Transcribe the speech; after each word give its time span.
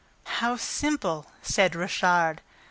"How 0.23 0.55
simple!" 0.55 1.27
said 1.43 1.75
Richard. 1.75 2.41